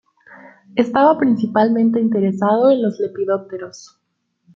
[0.75, 3.99] Estaba principalmente interesado en los lepidópteros.